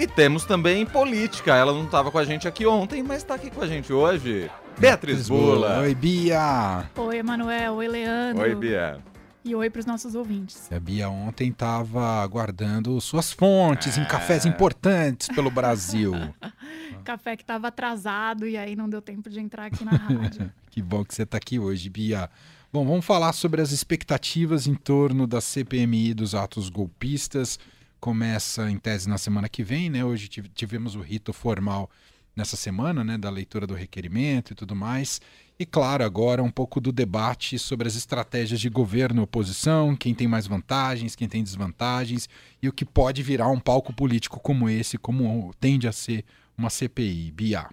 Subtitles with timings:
[0.00, 1.54] E temos também política.
[1.54, 4.50] Ela não estava com a gente aqui ontem, mas está aqui com a gente hoje.
[4.78, 5.80] Beatriz Bula.
[5.80, 6.88] Oi, Bia.
[6.96, 7.74] Oi, Emanuel.
[7.74, 8.42] Oi, Leandro.
[8.42, 8.98] Oi, Bia.
[9.44, 10.72] E oi para os nossos ouvintes.
[10.72, 14.00] A Bia ontem estava guardando suas fontes é...
[14.00, 16.14] em cafés importantes pelo Brasil.
[17.04, 20.50] Café que estava atrasado e aí não deu tempo de entrar aqui na rádio.
[20.70, 22.30] que bom que você está aqui hoje, Bia.
[22.72, 27.58] Bom, vamos falar sobre as expectativas em torno da CPMI dos atos golpistas.
[28.00, 30.02] Começa em tese na semana que vem, né?
[30.02, 31.90] Hoje tivemos o rito formal
[32.34, 35.20] nessa semana, né, da leitura do requerimento e tudo mais.
[35.58, 40.14] E claro, agora um pouco do debate sobre as estratégias de governo e oposição, quem
[40.14, 42.26] tem mais vantagens, quem tem desvantagens,
[42.62, 46.24] e o que pode virar um palco político como esse, como tende a ser
[46.56, 47.68] uma CPI, BIA.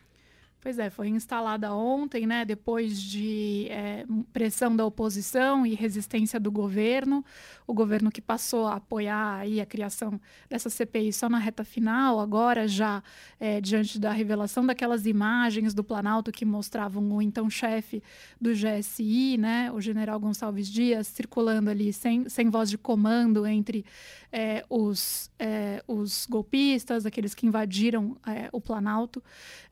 [0.68, 6.52] Pois é, foi instalada ontem, né, depois de é, pressão da oposição e resistência do
[6.52, 7.24] governo,
[7.66, 12.20] o governo que passou a apoiar aí a criação dessa CPI só na reta final,
[12.20, 13.02] agora já
[13.40, 18.04] é, diante da revelação daquelas imagens do Planalto que mostravam o então chefe
[18.40, 23.86] do GSI, né, o general Gonçalves Dias, circulando ali sem, sem voz de comando entre
[24.32, 29.24] é, os, é, os golpistas, aqueles que invadiram é, o Planalto.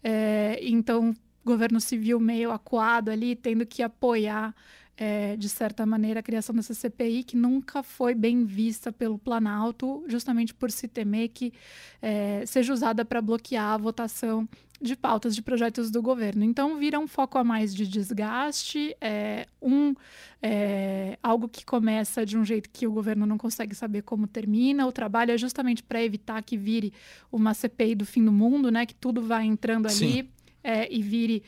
[0.01, 4.53] É, então, o governo civil meio acuado ali, tendo que apoiar
[4.95, 10.05] é, de certa maneira, a criação dessa CPI, que nunca foi bem vista pelo Planalto,
[10.07, 11.51] justamente por se temer que
[11.99, 14.47] é, seja usada para bloquear a votação
[14.79, 16.43] de pautas de projetos do governo.
[16.43, 19.95] Então, vira um foco a mais de desgaste, é, um,
[20.39, 24.85] é, algo que começa de um jeito que o governo não consegue saber como termina.
[24.85, 26.93] O trabalho é justamente para evitar que vire
[27.31, 28.85] uma CPI do fim do mundo, né?
[28.85, 29.95] Que tudo vai entrando ali.
[29.95, 30.27] Sim
[30.65, 31.43] é, e vire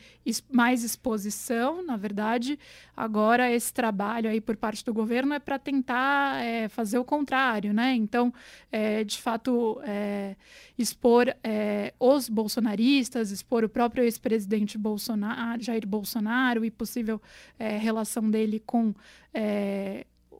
[0.48, 2.56] mais exposição, na verdade.
[2.96, 7.74] Agora, esse trabalho aí por parte do governo é para tentar é, fazer o contrário,
[7.74, 7.96] né?
[7.96, 8.32] Então,
[8.70, 10.36] é, de fato, é,
[10.78, 17.20] expor é, os bolsonaristas, expor o próprio ex-presidente Bolsonaro, Jair Bolsonaro e possível
[17.58, 18.94] é, relação dele com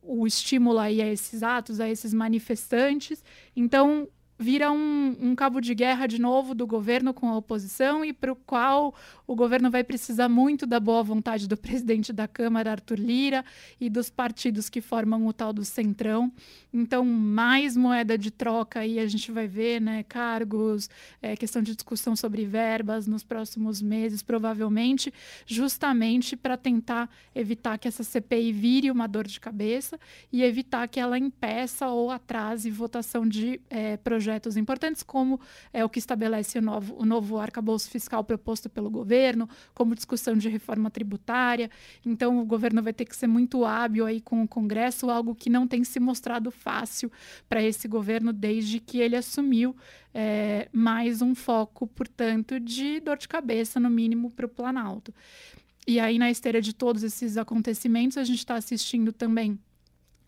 [0.02, 3.22] o estímulo aí a esses atos, a esses manifestantes.
[3.54, 8.12] Então, vira um, um, cabo de guerra de novo do governo com a oposição e
[8.12, 8.94] para o qual
[9.26, 13.44] o governo vai precisar muito da boa vontade do presidente da Câmara, Arthur Lira,
[13.80, 16.32] e dos partidos que formam o tal do Centrão.
[16.72, 20.04] Então, mais moeda de troca aí a gente vai ver, né?
[20.04, 20.88] Cargos,
[21.20, 25.12] é, questão de discussão sobre verbas nos próximos meses, provavelmente,
[25.46, 29.98] justamente para tentar evitar que essa CPI vire uma dor de cabeça
[30.32, 35.40] e evitar que ela impeça ou atrase votação de é, projetos projetos importantes, como
[35.72, 40.36] é o que estabelece o novo, o novo arcabouço fiscal proposto pelo governo, como discussão
[40.36, 41.70] de reforma tributária.
[42.04, 45.48] Então, o governo vai ter que ser muito hábil aí com o Congresso, algo que
[45.48, 47.10] não tem se mostrado fácil
[47.48, 49.74] para esse governo desde que ele assumiu.
[50.12, 55.14] É, mais um foco, portanto, de dor de cabeça, no mínimo, para o Planalto.
[55.86, 59.58] E aí, na esteira de todos esses acontecimentos, a gente está assistindo também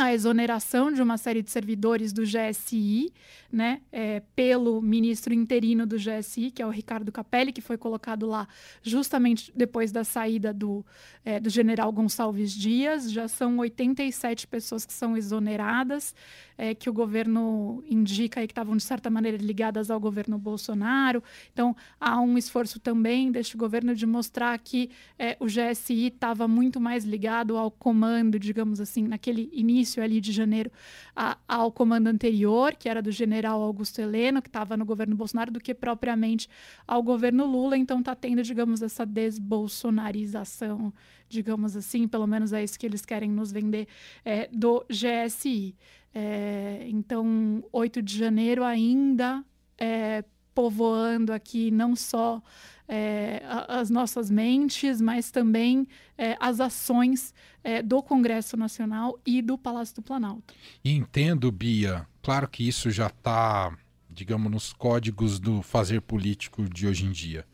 [0.04, 3.12] a exoneração de uma série de servidores do GSI,
[3.52, 8.26] né, é, pelo ministro interino do GSI, que é o Ricardo Capelli, que foi colocado
[8.26, 8.48] lá
[8.82, 10.86] justamente depois da saída do,
[11.24, 13.10] é, do general Gonçalves Dias.
[13.10, 16.14] Já são 87 pessoas que são exoneradas,
[16.56, 21.22] é, que o governo indica aí que estavam, de certa maneira, ligadas ao governo Bolsonaro.
[21.52, 26.80] Então, há um esforço também deste governo de mostrar que é, o GSI estava muito
[26.80, 30.70] mais ligado ao comando, digamos assim, naquele início início ali de janeiro
[31.14, 35.50] a, ao comando anterior, que era do general Augusto Heleno, que estava no governo Bolsonaro,
[35.50, 36.48] do que propriamente
[36.86, 37.76] ao governo Lula.
[37.76, 40.92] Então está tendo, digamos, essa desbolsonarização,
[41.28, 43.88] digamos assim, pelo menos é isso que eles querem nos vender,
[44.24, 45.74] é, do GSI.
[46.12, 49.44] É, então, 8 de janeiro ainda
[49.78, 50.24] é,
[50.54, 52.42] povoando aqui não só
[52.90, 55.86] é, as nossas mentes, mas também
[56.18, 60.52] é, as ações é, do Congresso Nacional e do Palácio do Planalto.
[60.84, 63.72] Entendo, Bia, claro que isso já está,
[64.10, 67.46] digamos, nos códigos do fazer político de hoje em dia.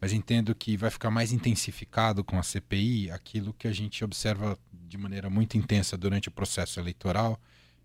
[0.00, 4.56] Mas entendo que vai ficar mais intensificado com a CPI aquilo que a gente observa
[4.70, 7.40] de maneira muito intensa durante o processo eleitoral,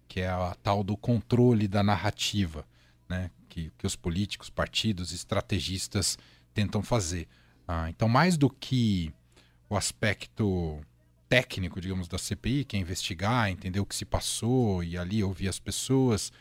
[0.08, 2.68] que é a tal do controle da narrativa,
[3.08, 3.32] né?
[3.50, 6.18] Que, que os políticos, partidos, estrategistas
[6.54, 7.28] tentam fazer.
[7.68, 9.14] Ah, então, mais do que
[9.70, 10.80] o aspecto
[11.28, 15.48] técnico, digamos, da CPI, que é investigar, entender o que se passou e ali ouvir
[15.48, 16.32] as pessoas,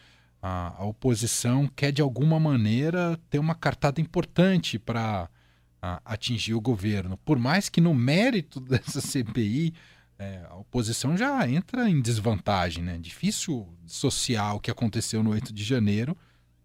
[0.41, 5.29] a, a oposição quer de alguma maneira ter uma cartada importante para
[6.05, 7.19] atingir o governo.
[7.19, 9.75] Por mais que no mérito dessa CPI
[10.19, 12.99] é, a oposição já entra em desvantagem, né?
[12.99, 16.17] Difícil social o que aconteceu no 8 de janeiro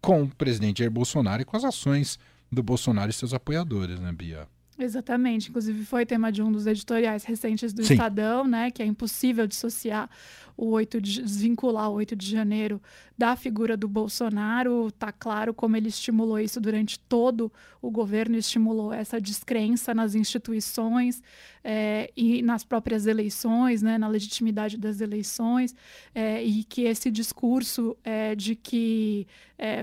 [0.04, 2.18] com o presidente Jair Bolsonaro e com as ações
[2.52, 4.46] do Bolsonaro e seus apoiadores, né, Bia?
[4.78, 5.50] Exatamente.
[5.50, 7.94] Inclusive, foi tema de um dos editoriais recentes do Sim.
[7.94, 8.70] Estadão, né?
[8.70, 10.10] Que é impossível dissociar
[10.56, 12.82] o 8 de, desvincular o 8 de janeiro
[13.16, 14.88] da figura do Bolsonaro.
[14.88, 17.50] Está claro como ele estimulou isso durante todo
[17.80, 21.22] o governo, estimulou essa descrença nas instituições
[21.62, 25.74] é, e nas próprias eleições, né, na legitimidade das eleições,
[26.14, 29.26] é, e que esse discurso é, de que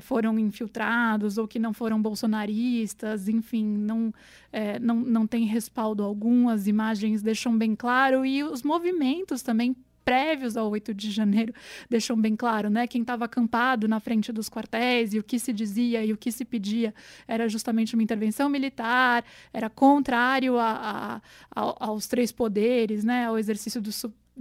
[0.02, 4.14] foram infiltrados ou que não foram bolsonaristas, enfim, não,
[4.82, 9.76] não, não tem respaldo algum, as imagens deixam bem claro, e os movimentos também
[10.12, 11.54] prévios ao 8 de janeiro
[11.90, 12.86] deixam bem claro, né?
[12.86, 16.34] Quem estava acampado na frente dos quartéis e o que se dizia e o que
[16.34, 16.94] se pedia
[17.26, 19.24] era justamente uma intervenção militar,
[19.54, 21.22] era contrário a,
[21.56, 23.28] a, aos três poderes, né?
[23.28, 23.90] Ao exercício do,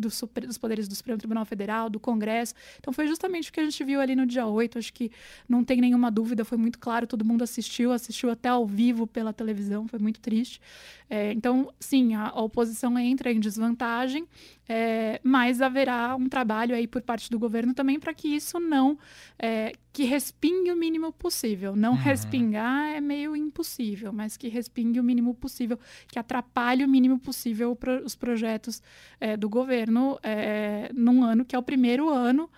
[0.00, 2.55] do super, dos poderes do Supremo Tribunal Federal, do Congresso.
[2.79, 4.79] Então foi justamente o que a gente viu ali no dia 8.
[4.79, 5.11] Acho que
[5.49, 9.32] não tem nenhuma dúvida, foi muito claro, todo mundo assistiu, assistiu até ao vivo pela
[9.32, 10.61] televisão, foi muito triste.
[11.12, 14.29] É, então, sim, a, a, oposição entra em desvantagem,
[14.69, 18.97] é, mas haverá um trabalho aí por parte do governo também para que isso não
[19.37, 21.75] é, que respingue o mínimo possível.
[21.75, 21.99] Não uhum.
[21.99, 25.76] respingar é meio impossível, mas que respingue o mínimo possível,
[26.06, 28.81] que atrapalhe o mínimo possível pro, os projetos
[29.19, 29.89] é, do governo
[30.22, 32.48] é, num ano que é o primeiro ano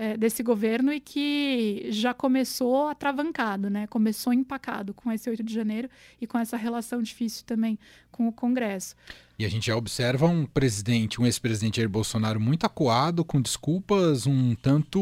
[0.00, 3.86] é, desse governo e que já começou atravancado, né?
[3.86, 7.78] Começou empacado com esse 8 de janeiro e com essa relação difícil também
[8.10, 8.96] com o Congresso.
[9.38, 14.26] E a gente já observa um presidente, um ex-presidente Jair Bolsonaro muito acuado, com desculpas
[14.26, 15.00] um tanto,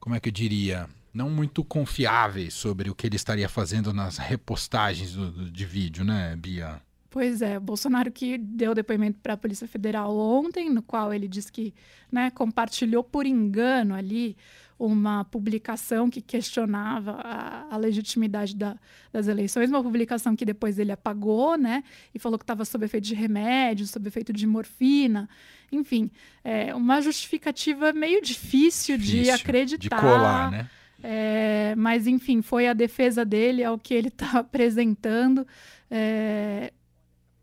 [0.00, 4.18] como é que eu diria, não muito confiáveis sobre o que ele estaria fazendo nas
[4.18, 6.80] repostagens do, do, de vídeo, né, Bia?
[7.16, 11.50] Pois é, Bolsonaro que deu depoimento para a Polícia Federal ontem, no qual ele disse
[11.50, 11.72] que
[12.12, 14.36] né, compartilhou por engano ali
[14.78, 18.76] uma publicação que questionava a, a legitimidade da,
[19.10, 21.82] das eleições, uma publicação que depois ele apagou, né?
[22.14, 25.26] E falou que estava sob efeito de remédio, sob efeito de morfina.
[25.72, 26.10] Enfim,
[26.44, 29.96] é uma justificativa meio difícil, difícil de acreditar.
[29.96, 30.70] De colar, né?
[31.02, 35.46] É, mas, enfim, foi a defesa dele, ao que ele está apresentando.
[35.90, 36.74] É,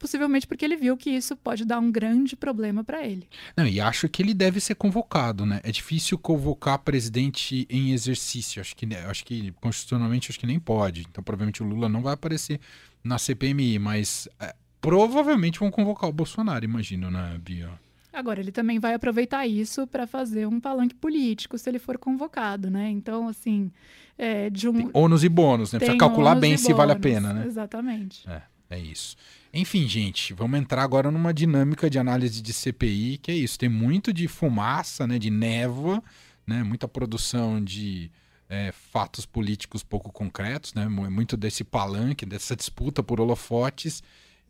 [0.04, 3.26] possivelmente porque ele viu que isso pode dar um grande problema para ele.
[3.56, 5.62] Não, e acho que ele deve ser convocado, né?
[5.64, 8.60] É difícil convocar presidente em exercício.
[8.60, 11.06] Acho que, acho que constitucionalmente acho que nem pode.
[11.10, 12.60] Então provavelmente o Lula não vai aparecer
[13.02, 17.70] na CPMI, mas é, provavelmente vão convocar o Bolsonaro, imagino, né, Bia?
[18.12, 22.70] Agora, ele também vai aproveitar isso para fazer um palanque político se ele for convocado,
[22.70, 22.90] né?
[22.90, 23.72] Então, assim,
[24.18, 24.74] é, de um...
[24.74, 25.80] Tem ônus e bônus, né?
[25.80, 27.46] Precisa calcular bem se vale a pena, né?
[27.48, 28.30] Exatamente.
[28.30, 29.16] É, é isso.
[29.56, 33.60] Enfim, gente, vamos entrar agora numa dinâmica de análise de CPI, que é isso.
[33.60, 36.04] Tem muito de fumaça, né, de névoa,
[36.46, 38.10] né, muita produção de
[38.50, 44.02] é, fatos políticos pouco concretos, né, muito desse palanque, dessa disputa por holofotes.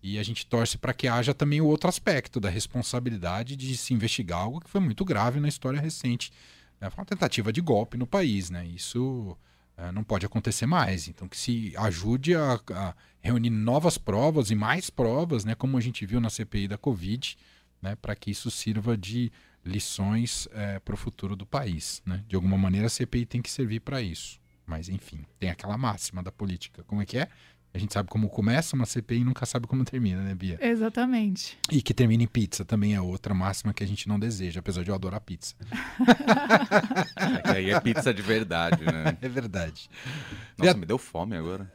[0.01, 3.93] E a gente torce para que haja também o outro aspecto da responsabilidade de se
[3.93, 6.31] investigar algo que foi muito grave na história recente.
[6.79, 8.65] Né, foi uma tentativa de golpe no país, né?
[8.65, 9.37] Isso
[9.91, 11.07] não pode acontecer mais.
[11.07, 15.81] Então, que se ajude a, a, reunir novas provas e mais provas, né, como a
[15.81, 17.37] gente viu na CPI da Covid,
[17.81, 19.31] né, para que isso sirva de
[19.65, 22.01] lições é, para o futuro do país.
[22.05, 22.23] Né?
[22.27, 24.39] De alguma maneira, a CPI tem que servir para isso.
[24.65, 26.83] Mas, enfim, tem aquela máxima da política.
[26.83, 27.27] Como é que é?
[27.75, 30.59] A gente sabe como começa uma CPI e nunca sabe como termina, né, Bia?
[30.61, 31.57] Exatamente.
[31.71, 34.83] E que termina em pizza também é outra máxima que a gente não deseja, apesar
[34.83, 35.55] de eu adorar pizza.
[37.17, 39.17] é que aí é pizza de verdade, né?
[39.23, 39.89] É verdade.
[40.55, 40.77] Nossa, Beat...
[40.77, 41.71] me deu fome agora.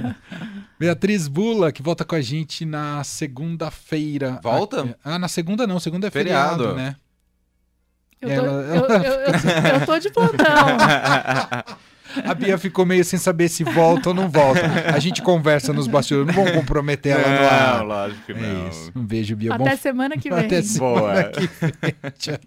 [0.80, 4.40] Beatriz Bula, que volta com a gente na segunda-feira.
[4.42, 4.96] Volta?
[5.04, 6.96] Ah, na segunda não, segunda é feriado, feriado né?
[8.22, 8.52] Eu tô, Ela...
[8.52, 10.46] eu, eu, eu, eu tô de plantão.
[12.24, 14.60] A Bia ficou meio sem saber se volta ou não volta.
[14.94, 17.78] A gente conversa nos bastidores, não vamos comprometer ela no ar.
[17.78, 18.68] Não, lógico que é não.
[18.68, 18.92] Isso.
[18.94, 19.54] Um beijo, Bia.
[19.54, 19.76] Até Bom...
[19.76, 20.38] semana que vem.
[20.38, 21.24] Até semana Boa.
[21.24, 21.94] que vem.
[22.18, 22.38] Tchau.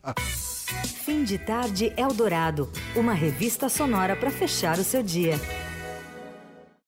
[1.06, 5.40] Fim de tarde Eldorado, uma revista sonora para fechar o seu dia.